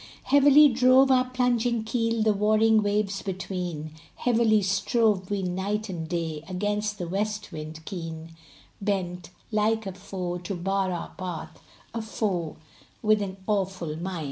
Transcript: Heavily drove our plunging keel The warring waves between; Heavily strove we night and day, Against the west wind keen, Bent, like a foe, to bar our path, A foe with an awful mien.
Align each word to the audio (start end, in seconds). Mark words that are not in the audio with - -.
Heavily 0.23 0.67
drove 0.67 1.11
our 1.11 1.25
plunging 1.29 1.83
keel 1.83 2.23
The 2.23 2.33
warring 2.33 2.81
waves 2.81 3.21
between; 3.21 3.91
Heavily 4.15 4.63
strove 4.63 5.29
we 5.29 5.43
night 5.43 5.89
and 5.89 6.09
day, 6.09 6.43
Against 6.49 6.97
the 6.97 7.07
west 7.07 7.51
wind 7.51 7.85
keen, 7.85 8.35
Bent, 8.81 9.29
like 9.51 9.85
a 9.85 9.93
foe, 9.93 10.39
to 10.39 10.55
bar 10.55 10.91
our 10.91 11.09
path, 11.19 11.61
A 11.93 12.01
foe 12.01 12.55
with 13.03 13.21
an 13.21 13.37
awful 13.45 13.95
mien. 13.95 14.19